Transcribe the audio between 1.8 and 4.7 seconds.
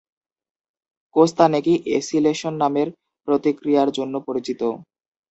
এসিলেশন নামের প্রতিক্রিয়ার জন্য পরিচিত।